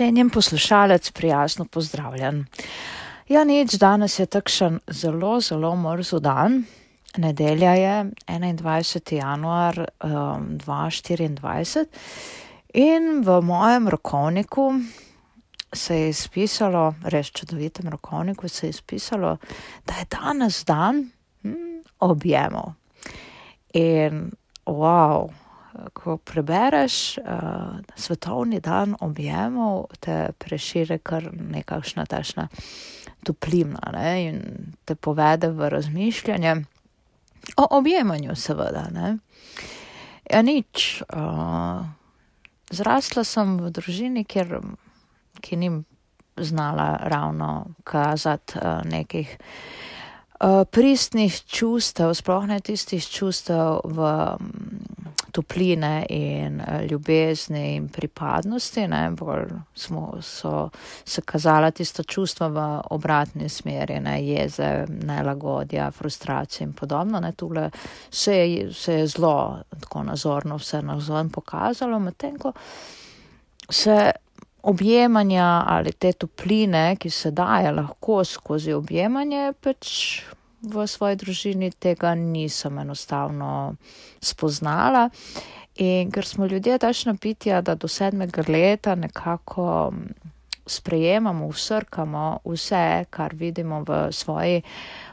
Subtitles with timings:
[0.00, 2.46] Cenjen poslušalec, prijazno pozdravljen.
[3.28, 6.62] Ja, nič, danes je takšen zelo, zelo mrzu dan.
[7.20, 9.14] Nedelja je 21.
[9.18, 11.84] januar um, 2024
[12.72, 14.72] in v mojem rokovniku
[15.72, 19.36] se je izpisalo, res čudovitem rokovniku se je izpisalo,
[19.84, 21.10] da je danes dan
[21.42, 22.72] hm, objemov.
[23.74, 24.32] In
[24.64, 25.28] wow,
[25.92, 32.48] ko prebereš uh, svetovni dan objemov, te prešire kar nekakšna tašna
[33.24, 34.40] toplina ne, in
[34.84, 36.56] te povede v razmišljanje
[37.56, 38.88] o objemanju, seveda.
[38.92, 39.16] Ne.
[40.30, 41.02] Ja, nič.
[41.12, 41.84] Uh,
[42.70, 44.60] zrasla sem v družini, kjer,
[45.40, 45.70] ki ni
[46.40, 49.36] znala ravno kazati uh, nekih
[50.40, 54.12] uh, pristnih čustev, sploh ne tistih čustev v
[55.32, 60.68] topline in uh, ljubezni in pripadnosti, ne, bolj smo, so
[61.04, 67.70] se kazala tista čustva v obratni smeri, ne, jeze, nelagodja, frustracije in podobno, ne, tule
[68.10, 72.52] se je, se je zelo tako nazorno vse nazven pokazalo, medtem ko
[73.70, 74.10] se
[74.62, 80.20] objemanja ali te topline, ki se daje lahko skozi objemanje, pač
[80.62, 83.74] v svoji družini tega nisem enostavno
[84.20, 85.08] spoznala.
[85.80, 89.92] In ker smo ljudje tačna pitja, da do sedmega leta nekako
[90.66, 94.62] sprejemamo, usrkamo vse, kar vidimo v svoji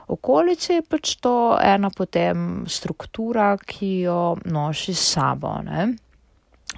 [0.08, 5.58] okolici, je pač to ena potem struktura, ki jo nosi s sabo.
[5.64, 5.88] Ne?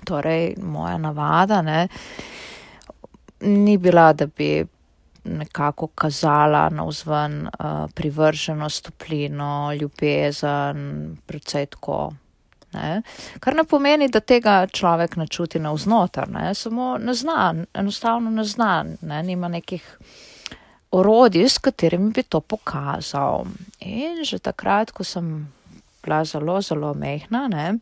[0.06, 1.88] Torej, moja navada ne,
[3.42, 4.66] ni bila, da bi
[5.38, 12.14] nekako kazala na vzven uh, privrženost, toplino, ljubezen, predvsej tako.
[12.74, 13.02] Ne?
[13.40, 16.54] Kar ne pomeni, da tega človek ne čuti na vznoter, ne?
[16.56, 19.24] samo ne zna, enostavno ne zna, ne?
[19.24, 19.86] nima nekih
[20.92, 23.48] orodij, s katerimi bi to pokazal.
[23.80, 25.48] In že takrat, ko sem
[26.04, 27.80] bila zelo, zelo mehna, ne?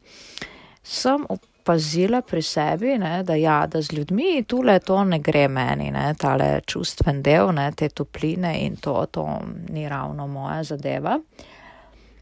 [0.83, 1.25] sem
[1.67, 6.13] opazila pri sebi, ne, da ja, da z ljudmi tule to ne gre meni, ne,
[6.16, 9.25] tale čustven del, ne, te topline in to, to
[9.69, 11.17] ni ravno moja zadeva.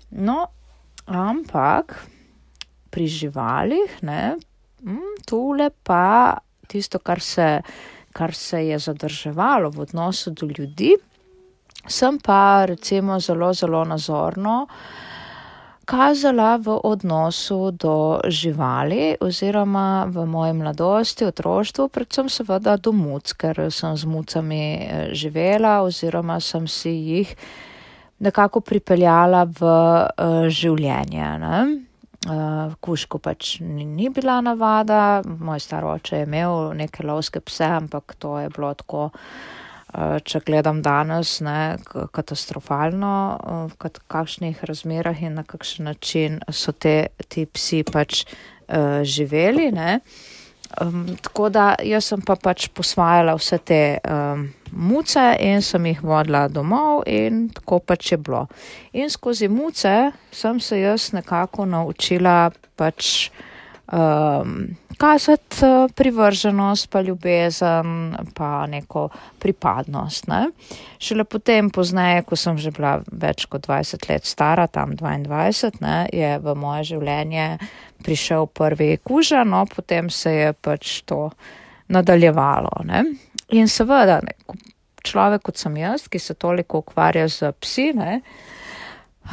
[0.09, 0.38] No,
[1.06, 1.94] ampak
[2.89, 4.35] pri živalih, ne,
[4.81, 7.62] mm, tule pa tisto, kar se,
[8.13, 10.95] kar se je zadrževalo v odnosu do ljudi,
[11.85, 14.66] sem pa recimo zelo, zelo nazorno
[15.85, 23.69] kazala v odnosu do živali oziroma v moji mladosti, otroštvu, predvsem seveda do muc, ker
[23.72, 27.35] sem z mucami eh, živela oziroma sem si jih
[28.19, 31.28] nekako pripeljala v uh, življenje.
[31.44, 31.57] Ne?
[32.25, 38.16] Uh, kuško pač ni, ni bila navada, moj staroče je imel neke lovske pse, ampak
[38.18, 41.78] to je bilo tako Eh, če gledam danes, ne,
[42.12, 49.03] katastrofalno, eh, v kakšnih razmerah in na kakšen način so te, ti psi pač uh,
[49.03, 49.72] živeli.
[49.72, 50.00] Ne.
[50.81, 56.01] Um, tako da jaz sem pa pač posvajala vse te um, muce in sem jih
[56.03, 58.47] vodila domov in tako pač je bilo.
[58.94, 63.29] In skozi muce sem se jaz nekako naučila pač
[63.91, 69.09] um, kazati uh, privrženost, pa ljubezen, pa neko
[69.40, 70.28] pripadnost.
[70.28, 70.47] Ne.
[71.00, 75.97] Šele potem, pozneje, ko sem že bila več kot 20 let stara, tam 22, ne,
[76.13, 77.57] je v moje življenje
[78.06, 81.29] prišel prvi kuža, no potem se je pač to
[81.88, 82.84] nadaljevalo.
[82.85, 83.03] Ne.
[83.53, 84.35] In seveda, ne,
[85.06, 88.53] človek kot sem jaz, ki se toliko ukvarja z psi, ne, uh,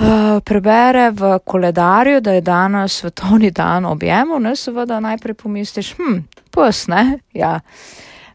[0.01, 6.23] Eh, prebere v koledarju, da je danes svetovni dan objemov, ne, seveda najprej pomisliš, hm,
[6.51, 7.61] pes, ne, ja.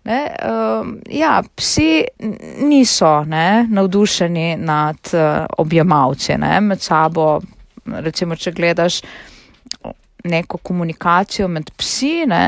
[0.04, 2.04] Ne, um, ja, psi
[2.62, 7.42] niso ne, navdušeni nad uh, objemalci, ne, med sabo,
[7.86, 9.02] recimo, če gledaš
[10.24, 12.44] neko komunikacijo med psi, ne,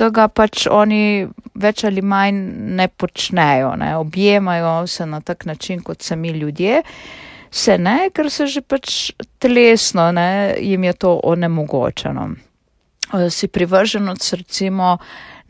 [0.00, 1.28] tega pač oni
[1.60, 2.38] več ali manj
[2.80, 6.82] ne počnejo, ne, objemajo se na tak način, kot sami ljudje,
[7.50, 9.10] se ne, ker se že pač
[9.42, 12.30] telesno, ne, jim je to onemogočeno.
[13.30, 14.96] Si privrženost, recimo,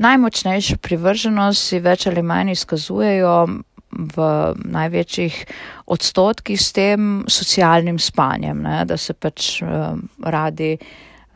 [0.01, 3.35] najmočnejša privrženost si več ali manj izkazujejo
[3.91, 4.27] v
[4.71, 5.37] največjih
[5.91, 10.77] odstotkih s tem socialnim spanjem, ne, da se pač uh, radi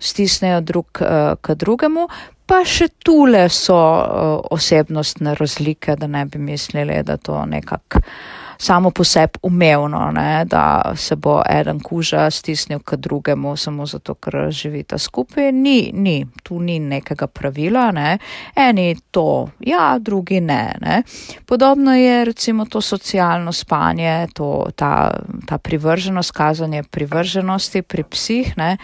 [0.05, 2.09] stisnejo drug uh, k drugemu,
[2.45, 8.03] Pa še tule so uh, osebnostne razlike, da ne bi mislili, da to nekako
[8.61, 14.15] samo po sebi umevno, ne, da se bo eden kuža stisnil k drugemu samo zato,
[14.15, 15.53] ker živita skupaj.
[15.53, 18.19] Ni, ni, tu ni nekega pravila, ne.
[18.57, 21.03] Eni to, ja, drugi ne, ne.
[21.49, 25.11] Podobno je recimo to socialno spanje, to, ta,
[25.49, 28.77] ta privrženost, kazanje privrženosti pri psih, ne.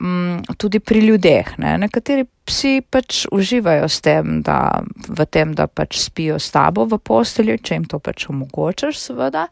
[0.00, 1.54] Mm, tudi pri ljudeh.
[1.58, 1.78] Ne.
[1.78, 7.56] Nekateri psi pač uživajo tem, da, v tem, da pač spijo s tabo v postelji,
[7.64, 9.46] če jim to pač omogočaš, seveda.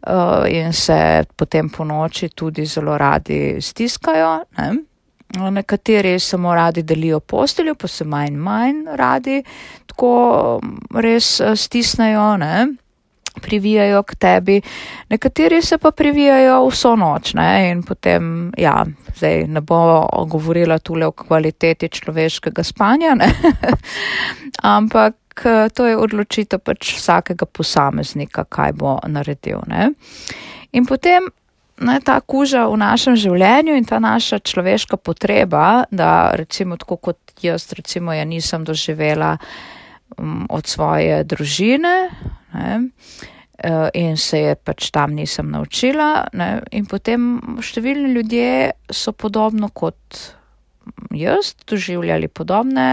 [0.00, 4.34] Uh, in se potem po noči tudi zelo radi stiskajo.
[4.58, 4.70] Ne.
[5.50, 9.42] Nekateri samo radi delijo posteljo, pa se manj in manj radi
[9.86, 10.60] tako
[10.98, 12.34] res eh, stisnejo.
[12.42, 12.66] Ne
[13.42, 14.60] privijajo k tebi,
[15.08, 17.70] nekateri se pa privijajo vso noč ne?
[17.70, 18.84] in potem, ja,
[19.16, 23.16] zdaj ne bo govorila tule o kvaliteti človeškega spanja,
[24.76, 25.44] ampak
[25.74, 29.62] to je odločitev pač vsakega posameznika, kaj bo naredil.
[29.66, 29.92] Ne?
[30.72, 31.30] In potem
[31.80, 37.42] ne, ta kuža v našem življenju in ta naša človeška potreba, da recimo tako kot
[37.42, 39.36] jaz, recimo ja nisem doživela
[40.18, 41.94] um, od svoje družine,
[42.54, 42.80] ne,
[43.64, 46.28] uh, in se je pač tam nisem naučila.
[46.32, 48.50] Ne, in potem številni ljudje
[48.90, 50.20] so podobno kot
[51.14, 52.86] jaz doživljali podobne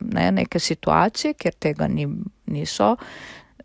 [0.00, 2.06] ne, neke situacije, kjer tega ni,
[2.46, 2.94] niso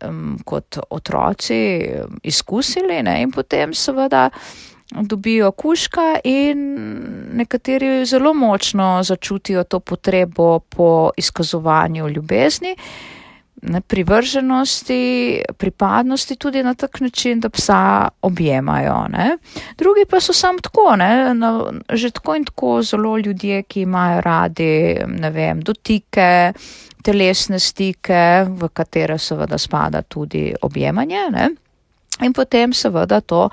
[0.04, 1.60] um, kot otroci
[2.22, 4.28] izkusili ne, in potem seveda
[4.90, 6.58] dobijo kuška in
[7.32, 12.76] nekateri zelo močno začutijo to potrebo po izkazovanju ljubezni
[13.86, 19.06] privrženosti, pripadnosti tudi na tak način, da psa objemajo.
[19.08, 19.38] Ne.
[19.78, 24.20] Drugi pa so sam tako, ne, na, že tako in tako zelo ljudje, ki imajo
[24.20, 24.96] radi,
[25.32, 26.52] vem, dotike,
[27.02, 31.30] telesne stike, v katere seveda spada tudi objemanje.
[31.30, 31.48] Ne.
[32.22, 33.48] In potem seveda to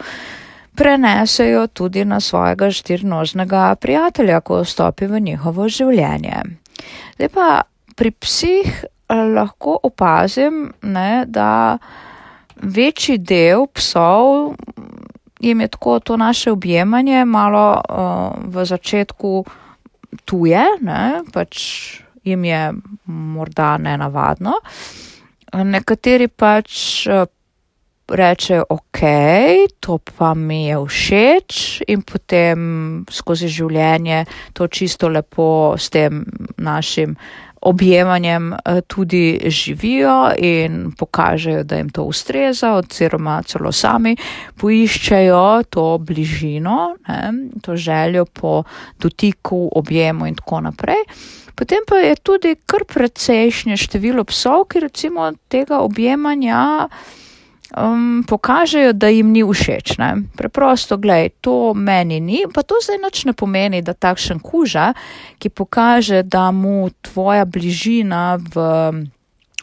[0.75, 6.43] prenesejo tudi na svojega štirnožnega prijatelja, ko vstopi v njihovo življenje.
[7.15, 7.49] Zdaj pa
[7.95, 11.77] pri psih lahko opazim, ne, da
[12.55, 14.55] večji del psov
[15.39, 19.45] jim je tako to naše objemanje malo uh, v začetku
[20.25, 21.59] tuje, ne, pač
[22.23, 22.73] jim je
[23.05, 24.53] morda nenavadno.
[25.53, 26.71] Nekateri pač
[27.07, 27.27] uh,
[28.07, 28.99] rečejo, ok,
[29.79, 32.59] to pa mi je všeč in potem
[33.09, 36.25] skozi življenje to čisto lepo s tem
[36.57, 37.17] našim
[37.65, 44.15] objemanjem eh, tudi živijo in pokažejo, da jim to ustreza, oziroma celo sami
[44.61, 48.63] poiščejo to bližino, ne, to željo po
[48.99, 51.01] dotiku, objemu in tako naprej.
[51.55, 56.89] Potem pa je tudi kar precejšnje število psov, ki recimo tega objemanja
[57.77, 59.97] um, pokažejo, da jim ni všeč.
[59.97, 60.15] Ne?
[60.37, 64.93] Preprosto, gledaj, to meni ni, pa to zdaj noč ne pomeni, da takšen kuža,
[65.39, 68.55] ki pokaže, da mu tvoja bližina v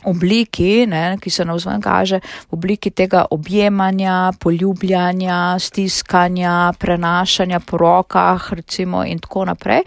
[0.04, 2.20] obliki, ne, ki se navzven kaže,
[2.50, 9.82] v obliki tega objemanja, poljubljanja, stiskanja, prenašanja po rokah, recimo in tako naprej.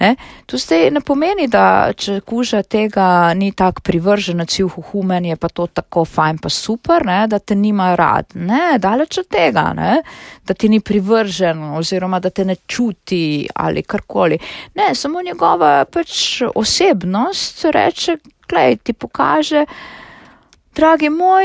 [0.00, 0.16] Ne.
[0.46, 5.48] To zdaj ne pomeni, da če kuža tega ni tak privržen, cihu humen, je pa
[5.48, 8.34] to tako fajn pa super, ne, da te nima rad.
[8.34, 10.02] Ne, daleč od tega, ne,
[10.46, 14.38] da ti ni privržen oziroma da te ne čuti ali karkoli.
[14.74, 18.16] Ne, samo njegova pač osebnost reče,
[18.52, 19.64] glej, ti pokaže,
[20.76, 21.44] dragi moj,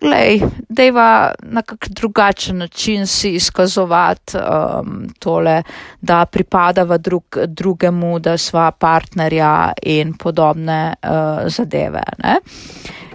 [0.00, 5.62] glej, dejva na kak drugačen način si izkazovati um, tole,
[6.00, 12.02] da pripadava drug, drugemu, da sva partnerja in podobne uh, zadeve.
[12.18, 12.36] Ne?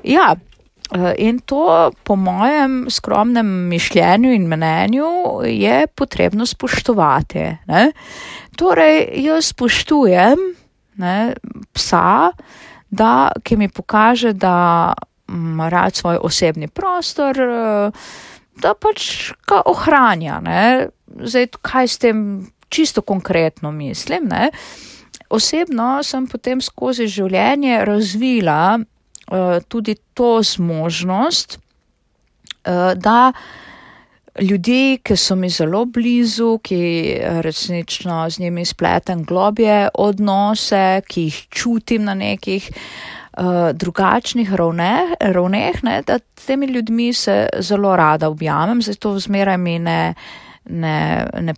[0.03, 5.11] Ja, uh, in to po mojem skromnem mišljenju in mnenju
[5.45, 7.45] je potrebno spoštovati.
[7.67, 7.91] Ne?
[8.55, 10.60] Torej, jaz spoštujem
[11.01, 11.33] ne,
[11.73, 12.31] psa,
[12.91, 14.93] da, ki mi pokaže, da
[15.31, 17.37] ima rad svoj osebni prostor,
[18.61, 20.39] da pač ga ohranja.
[20.43, 20.89] Ne.
[21.07, 22.17] Zdaj, kaj s tem
[22.69, 24.27] čisto konkretno mislim?
[24.31, 24.49] Ne.
[25.31, 33.31] Osebno sem potem skozi življenje razvila uh, tudi to zmožnost, uh, da
[34.39, 36.81] ljudi, ki so mi zelo blizu, ki
[37.43, 45.83] resnično z njimi spletem globje odnose, ki jih čutim na nekih uh, drugačnih ravneh, ravneh
[45.83, 50.13] ne, da temi ljudmi se zelo rada objamem, zato vzmeraj mi ne,
[50.65, 51.53] ne, ne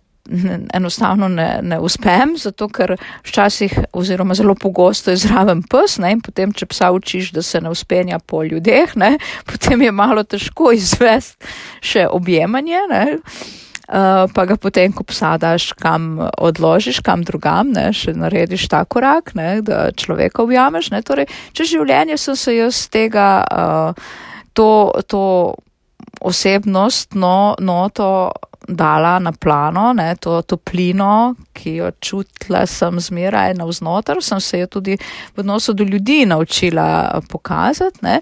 [0.74, 6.22] enostavno ne, ne uspem, zato ker včasih oziroma zelo pogosto je zraven pes ne, in
[6.24, 9.18] potem, če psa učiš, da se ne uspenja po ljudeh, ne,
[9.50, 11.52] potem je malo težko izvesti
[11.84, 12.80] še objemanje.
[12.90, 13.04] Ne.
[13.84, 18.80] Uh, pa ga potem, ko psa daš kam odložiš, kam drugam, ne, še narediš ta
[18.88, 20.88] korak, ne, da človeka objameš.
[20.94, 24.08] Ne, torej, če življenje sem se jaz tega, uh,
[24.56, 25.20] to, to
[26.24, 28.32] osebnost, no, no, to
[28.68, 34.66] dala na plano, ne, to toplino, ki jo čutila sem zmeraj navznoter, sem se jo
[34.66, 34.96] tudi
[35.36, 37.98] v odnosu do ljudi naučila pokazati.
[38.02, 38.20] Ne.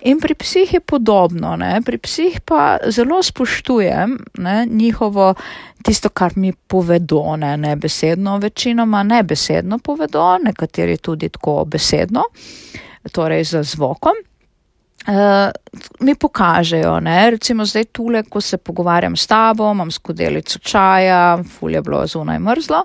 [0.00, 1.80] In pri psih je podobno, ne.
[1.84, 5.34] pri psih pa zelo spoštujem ne, njihovo
[5.82, 12.22] tisto, kar mi povedo, ne, ne besedno, večinoma ne besedno povedo, nekateri tudi tako besedno,
[13.12, 14.27] torej z zvokom.
[15.08, 15.14] Uh,
[16.00, 17.30] mi pokažejo, ne?
[17.30, 22.38] recimo zdaj tule, ko se pogovarjam s tabo, imam skodelico čaja, ful je bilo zunaj
[22.38, 22.82] mrzlo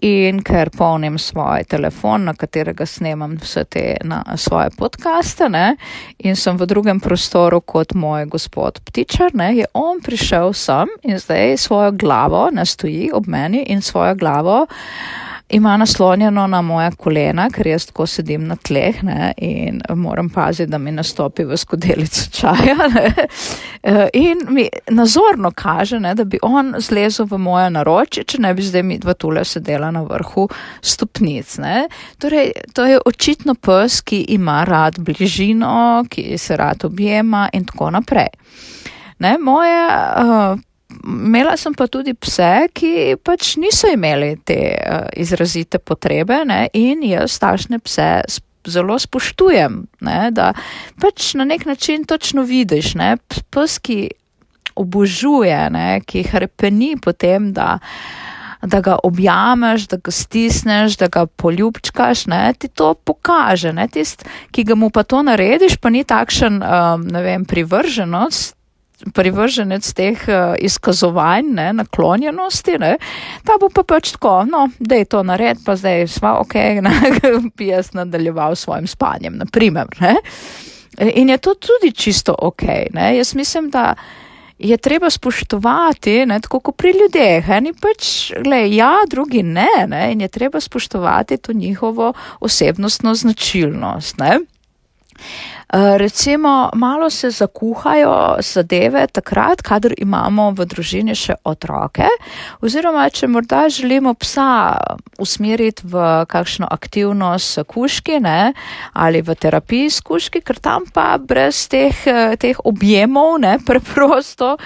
[0.00, 5.76] in ker polnim svoj telefon, na katerega snemam vse te na svoje podcaste ne?
[6.18, 9.52] in sem v drugem prostoru kot moj gospod ptičar, ne?
[9.56, 14.66] je on prišel sem in zdaj svojo glavo nastoji ob meni in svojo glavo
[15.52, 20.70] ima naslonjeno na moja kolena, ker jaz tako sedim na tleh ne, in moram paziti,
[20.70, 22.76] da mi nastopi v skodelico čaja.
[22.94, 23.12] Ne.
[23.82, 28.54] Eh, in mi nazorno kaže, ne, da bi on zlezel v moje naročje, če ne
[28.54, 30.48] bi zdaj mi dva tule sedela na vrhu
[30.80, 31.58] stopnic.
[31.58, 31.88] Ne.
[32.18, 37.90] Torej, to je očitno pes, ki ima rad bližino, ki se rad objema in tako
[37.90, 38.30] naprej.
[39.18, 40.60] Ne, moje uh,
[41.04, 47.04] imela sem pa tudi pse, ki pač niso imeli te uh, izrazite potrebe ne, in
[47.06, 48.08] jaz tašne pse
[48.68, 50.52] zelo spoštujem, ne, da
[51.02, 53.16] pač na nek način točno vidiš, ne,
[53.50, 54.12] pes, ki
[54.78, 57.78] obožuje, ne, ki hrepeni potem, da
[58.62, 64.22] da ga objameš, da ga stisneš, da ga poljubčkaš, ne, ti to pokaže, ne, tist,
[64.54, 68.54] ki ga mu pa to narediš, pa ni takšen, um, ne vem, privrženost,
[69.14, 72.96] privrženec teh uh, izkazovanj, ne, naklonjenosti, ne,
[73.46, 76.94] ta bo pa pač tako, no, da je to nared, pa zdaj sva ok, ne,
[77.56, 80.16] bi jaz nadaljeval s svojim spanjem, naprimer, ne.
[81.14, 83.94] In je to tudi čisto ok, ne, jaz mislim, da
[84.62, 90.12] je treba spoštovati, ne, tako kot pri ljudeh, eni pač, gled, ja, drugi ne, ne,
[90.12, 94.38] in je treba spoštovati to njihovo osebnostno značilnost, ne.
[95.74, 102.04] Eh, recimo, malo se zakuhajo zadeve takrat, kadar imamo v družini še otroke,
[102.60, 104.76] oziroma če morda želimo psa
[105.16, 108.52] usmeriti v kakšno aktivnost s kuški ne,
[108.92, 114.58] ali v terapiji s kuški, ker tam pa brez teh, eh, teh objemov ne, preprosto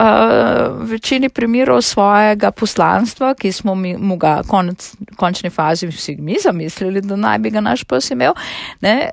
[0.00, 6.36] v večini primerov svojega poslanstva, ki smo mi, mu ga konec, končni fazi vsi mi
[6.42, 8.34] zamislili, da naj bi ga naš pes imel,
[8.80, 9.10] ne,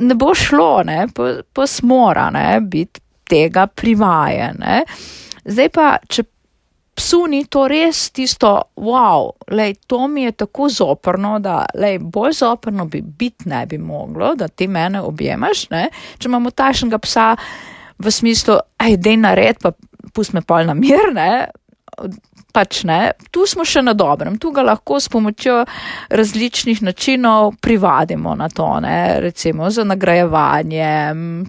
[0.00, 1.06] ne bo šlo, ne,
[1.54, 4.64] pes mora ne, biti tega privajen.
[5.44, 6.24] Zdaj pa, če
[6.94, 12.38] psu ni to res tisto, wow, lej, to mi je tako zoprno, da lej, bolj
[12.38, 15.88] zoprno bi biti ne bi moglo, da ti mene objemaš, ne,
[16.18, 17.34] če imamo tašnega psa
[17.98, 19.74] v smislu, aj, dej nared, pa
[20.12, 21.30] pust me pol na mir, ne,
[22.54, 22.98] pač ne,
[23.34, 25.64] tu smo še na dobrem, tu ga lahko s pomočjo
[26.14, 30.90] različnih načinov privadimo na to, ne, recimo za nagrajevanje,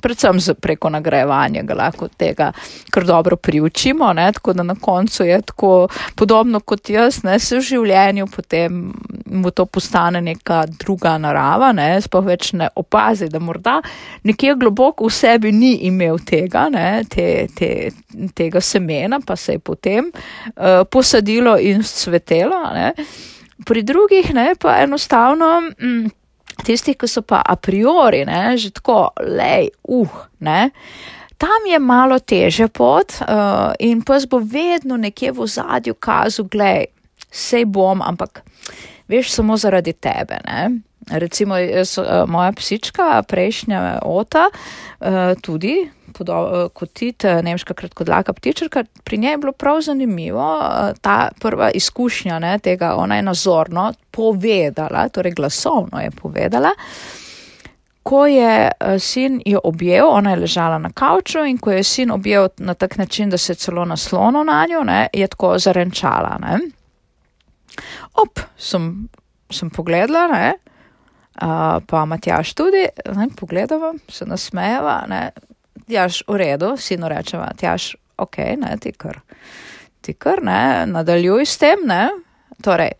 [0.01, 2.49] predvsem preko nagrajevanja ga lahko tega
[2.89, 5.73] kar dobro priučimo, ne, tako da na koncu je tako
[6.17, 8.81] podobno kot jaz, ne, se v življenju potem
[9.25, 13.77] mu to postane neka druga narava, ne, spoh več ne opazi, da morda
[14.25, 17.69] nekje globoko v sebi ni imel tega, ne, te, te,
[18.35, 22.61] tega semena, pa se je potem uh, posadilo in cvetelo.
[22.73, 22.93] Ne.
[23.65, 25.61] Pri drugih ne, pa enostavno.
[25.81, 26.13] Mm,
[26.55, 30.69] Tisti, ki so pa a priori, ne, že tako, lej, uh, ne,
[31.37, 36.87] tam je malo teže pot uh, in pes bo vedno nekje v zadju kazal, glej,
[37.27, 38.39] sej bom, ampak
[39.11, 40.79] veš samo zaradi tebe, ne.
[41.11, 45.83] Recimo, jaz, uh, moja psička, prejšnja ota, uh, tudi
[46.19, 51.71] Eh, kot ti, nemška kratkodlaka ptičarka, pri njej je bilo prav zanimivo eh, ta prva
[51.71, 56.69] izkušnja ne, tega, ona je nazorno povedala, torej glasovno je povedala,
[58.03, 62.11] ko je eh, sin jo objel, ona je ležala na kavču in ko je sin
[62.11, 66.37] objel na tak način, da se je celo naslonil na njo, ne, je tako zarenčala.
[66.41, 66.59] Ne.
[68.13, 69.09] Op, sem,
[69.51, 70.53] sem pogledala, ne,
[71.35, 75.31] Uh, pa Matjaš tudi, ne, pogledava, se nasmejava, ne,
[75.87, 79.19] Tjaš, v redu, sinu rečeva, tjaš, ok, ne, ti kar,
[80.01, 82.07] ti kar ne, nadaljuj s tem, ne.
[82.63, 82.95] Torej,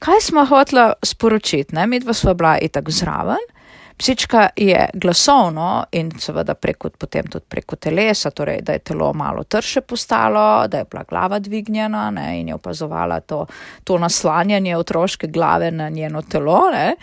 [0.00, 3.50] kaj smo hotela sporočiti, ne, mi dva sva bila itak zraven.
[3.98, 9.44] Psička je glasovno in seveda preko, potem tudi preko telesa, torej da je telo malo
[9.44, 13.44] trše postalo, da je bila glava dvignjena ne, in je opazovala to,
[13.84, 16.70] to naslanjanje otroške glave na njeno telo.
[16.72, 16.96] Ne.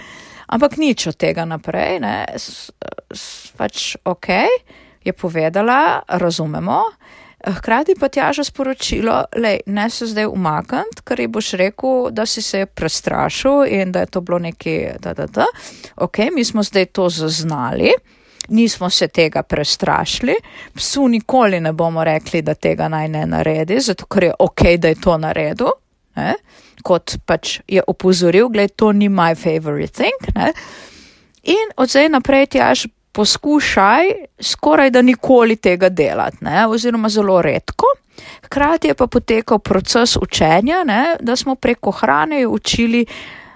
[0.48, 2.72] Ampak nič od tega naprej, ne, s,
[3.14, 4.28] s, pač ok,
[5.04, 6.84] je povedala, razumemo.
[7.48, 12.26] Hkrati pa ti aža sporočilo, lej, ne se zdaj umakniti, ker ji boš rekel, da
[12.26, 15.46] si se prestrašil in da je to bilo nekaj, da, da, da.
[15.96, 17.94] Ok, mi smo zdaj to zaznali,
[18.50, 20.36] nismo se tega prestrašili,
[20.76, 24.88] psu nikoli ne bomo rekli, da tega naj ne naredi, zato ker je ok, da
[24.88, 25.72] je to naredil,
[26.16, 26.34] ne?
[26.84, 30.36] kot pač je opozoril, gled, to ni my favorite thing.
[30.36, 30.54] Ne?
[31.44, 32.88] In od zdaj naprej ti až
[33.20, 34.06] poskušaj
[34.40, 37.86] skoraj da nikoli tega delati, ne, oziroma zelo redko.
[38.46, 43.06] Hkrati je pa potekal proces učenja, ne, da smo preko hrane učili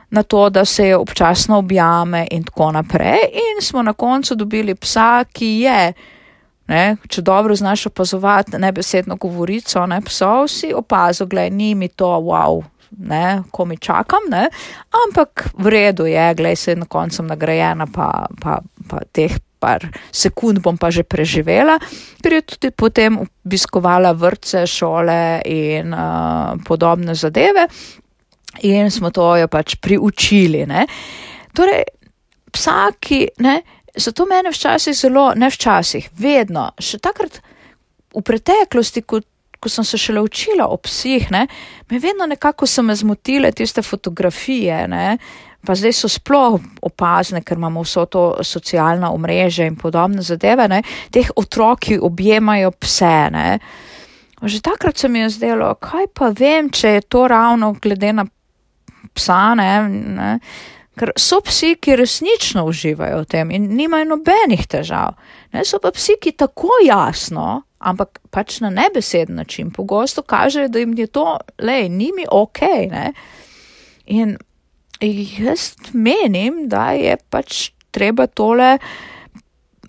[0.10, 3.24] na to, da se je občasno objame in tako naprej.
[3.34, 5.94] In smo na koncu dobili psa, ki je,
[6.68, 12.08] ne, če dobro znaš opazovati nebesedno govorico, ne, psov si opazil, gledaj, ni mi to
[12.08, 12.64] wow.
[12.98, 14.50] Ne, ko mi čakam, ne,
[15.08, 20.60] ampak v redu je, gledaj se na koncu nagrajena, pa, pa, pa teh par sekund
[20.60, 21.80] bom pa že preživela,
[22.20, 27.68] ker je tudi potem obiskovala vrtce, šole in uh, podobne zadeve
[28.62, 30.66] in smo to jo pač priučili.
[30.70, 30.86] Ne.
[31.56, 31.84] Torej,
[32.54, 33.62] psaki, ne,
[33.96, 37.40] zato mene včasih zelo, ne včasih, vedno, še takrat
[38.14, 39.22] v preteklosti, ko,
[39.58, 41.48] ko sem se šele učila o psih, ne,
[41.90, 45.18] me vedno nekako so me zmotile tiste fotografije, ne,
[45.66, 50.82] pa zdaj so sploh opazne, ker imamo vso to socialna omrežja in podobne zadeve, ne,
[51.12, 53.48] teh otroki objemajo pse, ne.
[54.44, 58.26] Že takrat se mi je zdelo, kaj pa vem, če je to ravno glede na
[59.16, 60.32] psa, ne, ne.
[61.00, 65.16] Ker so psi, ki resnično uživajo v tem in nimajo nobenih težav.
[65.56, 70.84] Ne, so pa psi, ki tako jasno, ampak pač na nebeseden način pogosto kažejo, da
[70.84, 73.14] jim je to, lej, njimi ok, ne.
[74.06, 74.36] In
[75.02, 78.78] jaz menim, da je pač treba tole.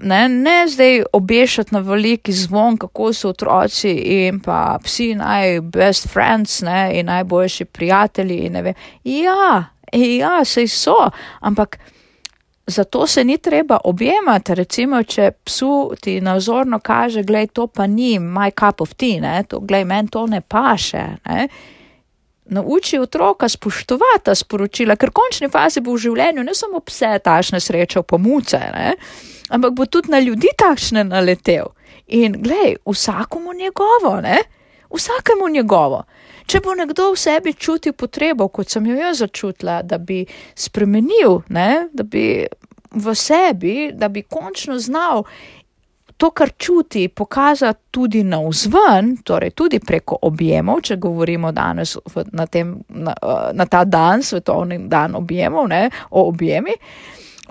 [0.00, 6.08] Ne, ne zdaj obešati na veliki zvon, kako so otroci in pa psi naj best
[6.12, 8.50] friends ne, in najboljši prijatelji.
[9.04, 11.78] Ja, ja, sej so, ampak
[12.66, 14.54] zato se ni treba objemati.
[14.54, 19.44] Recimo, če psu ti nazorno kaže, gledaj, to pa ni my cup of tea, ne,
[19.48, 21.06] to, gledaj, meni to ne paše.
[21.24, 21.48] Ne
[22.44, 27.18] nauči otroka spoštovati ta sporočila, ker v končni fazi bo v življenju ne samo pse
[27.24, 28.94] tašne sreče, pomuce, ne?
[29.48, 31.72] ampak bo tudi na ljudi tašne naletel.
[32.06, 34.42] In glej, vsakomu njegovo, ne?
[34.94, 36.04] vsakemu njegovo.
[36.46, 41.40] Če bo nekdo v sebi čutil potrebo, kot sem jo jaz začutila, da bi spremenil,
[41.48, 41.88] ne?
[41.92, 42.44] da bi
[42.94, 45.24] v sebi, da bi končno znal
[46.16, 51.96] to, kar čuti, pokazati tudi na vzven, torej tudi preko objemov, če govorimo danes
[52.32, 53.14] na, tem, na,
[53.52, 56.76] na ta dan, svetovni dan objemov, ne, o objemi.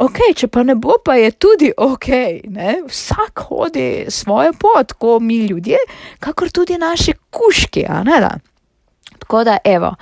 [0.02, 2.08] Ok, če pa ne bo, pa je tudi ok,
[2.50, 2.80] ne?
[2.88, 5.78] vsak hodi svojo pot, ko mi ljudje,
[6.24, 8.32] kakor tudi naši kuški, a ne da.
[9.34, 9.96] Tako da, evo,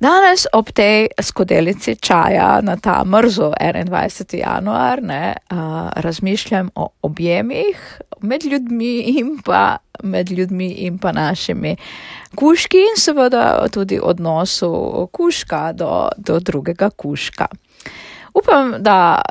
[0.00, 4.36] danes ob tej skodelici čaja na ta mrzo 21.
[4.38, 5.56] januar ne, uh,
[5.96, 11.76] razmišljam o objemih med ljudmi in pa med ljudmi in pa našimi
[12.34, 17.46] kuški in seveda tudi odnosu kuška do, do drugega kuška.
[18.34, 19.22] Upam, da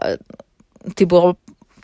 [0.95, 1.33] ti bo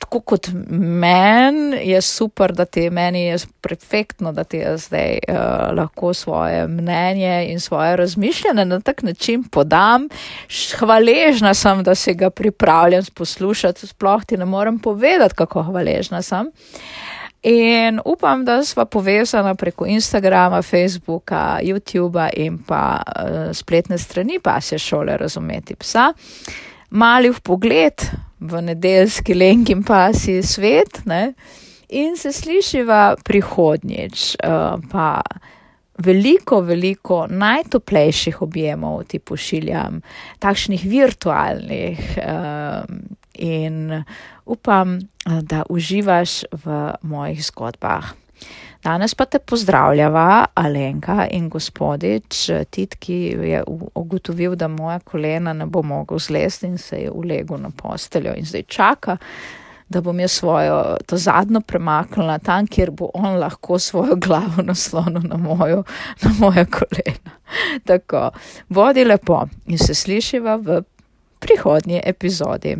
[0.07, 5.35] tako kot meni je super, da ti meni je perfektno, da ti zdaj uh,
[5.77, 10.07] lahko svoje mnenje in svoje razmišljanje na tak način podam.
[10.79, 16.51] Hvaležna sem, da si ga pripravljam poslušati, sploh ti ne morem povedati, kako hvaležna sem.
[17.43, 24.79] In upam, da sva povezana preko Instagrama, Facebooka, YouTuba in pa uh, spletne strani pasje
[24.79, 26.13] šole razumeti psa.
[26.89, 28.07] Mali v pogled,
[28.39, 31.33] v nedeljski lenki pasi svet ne?
[31.89, 34.35] in se slišiva prihodnjič.
[34.43, 35.21] Uh, pa
[36.03, 40.01] veliko, veliko najtoplejših objemov ti pošiljam,
[40.39, 42.83] takšnih virtualnih uh,
[43.33, 44.03] in
[44.45, 48.13] upam, da uživaš v mojih zgodbah.
[48.87, 52.37] Danes pa te pozdravljava Alenka in gospodič
[52.71, 53.17] Tit, ki
[53.49, 53.59] je
[53.99, 58.47] ugotovil, da moja kolena ne bo mogel zlesti in se je ulegel na posteljo in
[58.47, 59.17] zdaj čaka,
[59.89, 65.27] da bom jaz svojo, to zadnjo premaknila tam, kjer bo on lahko svojo glavo naslonil
[65.27, 65.83] na mojo,
[66.23, 67.35] na moje kolena.
[67.91, 68.29] Tako,
[68.69, 70.81] bodi lepo in se slišiva v
[71.43, 72.77] prihodnji epizodi.